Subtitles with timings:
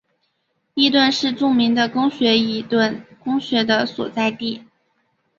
[0.73, 4.63] 伊顿是著名的公学伊顿公学的所在地。